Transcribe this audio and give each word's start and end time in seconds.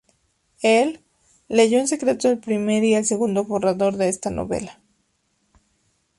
Él, 0.63 1.01
leyó 1.47 1.77
en 1.77 1.87
secreto 1.87 2.27
el 2.27 2.39
primer 2.39 2.83
y 2.83 2.95
el 2.95 3.05
segundo 3.05 3.43
borrador 3.43 3.97
de 3.97 4.09
esta 4.09 4.31
novela. 4.31 4.79